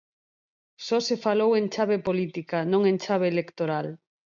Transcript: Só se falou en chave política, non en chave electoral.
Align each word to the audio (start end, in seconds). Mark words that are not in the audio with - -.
Só 0.85 0.97
se 1.07 1.15
falou 1.25 1.51
en 1.59 1.65
chave 1.75 1.97
política, 2.07 2.57
non 2.71 2.81
en 2.91 2.97
chave 3.05 3.25
electoral. 3.33 3.87